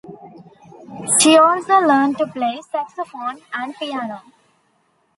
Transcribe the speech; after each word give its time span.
She 1.19 1.37
also 1.37 1.77
learned 1.77 2.17
to 2.17 2.25
play 2.25 2.59
saxophone 2.71 3.39
and 3.53 3.75
piano. 3.75 4.23